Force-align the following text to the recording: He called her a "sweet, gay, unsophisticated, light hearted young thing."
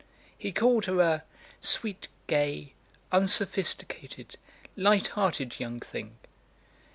He 0.35 0.51
called 0.51 0.85
her 0.85 0.99
a 0.99 1.23
"sweet, 1.61 2.07
gay, 2.25 2.73
unsophisticated, 3.11 4.35
light 4.75 5.09
hearted 5.09 5.59
young 5.59 5.79
thing." 5.79 6.17